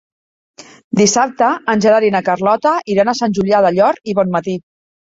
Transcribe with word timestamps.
Dissabte 1.01 1.51
en 1.75 1.85
Gerard 1.87 2.09
i 2.09 2.11
na 2.17 2.23
Carlota 2.31 2.75
iran 2.95 3.15
a 3.15 3.19
Sant 3.23 3.39
Julià 3.41 3.65
del 3.69 3.81
Llor 3.81 4.07
i 4.15 4.19
Bonmatí. 4.23 4.61